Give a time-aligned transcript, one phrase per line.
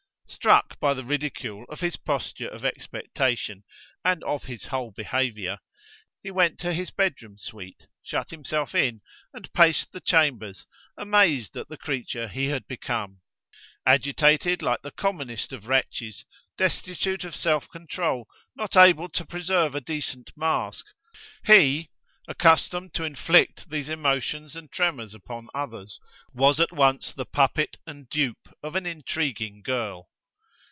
[0.33, 3.65] Struck by the ridicule of his posture of expectation,
[4.03, 5.59] and of his whole behaviour,
[6.23, 9.01] he went to his bedroom suite, shut himself in,
[9.33, 10.65] and paced the chambers,
[10.97, 13.19] amazed at the creature he had become.
[13.85, 16.23] Agitated like the commonest of wretches,
[16.57, 18.25] destitute of self control,
[18.55, 20.85] not able to preserve a decent mask,
[21.45, 21.89] be,
[22.29, 25.99] accustomed to inflict these emotions and tremours upon others,
[26.33, 30.07] was at once the puppet and dupe of an intriguing girl.